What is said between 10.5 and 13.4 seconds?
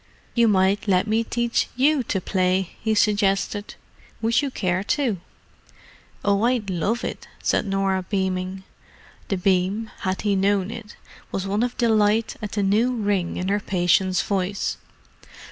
it, was one of delight at the new ring